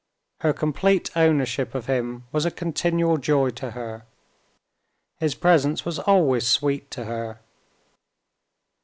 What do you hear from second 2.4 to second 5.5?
a continual joy to her. His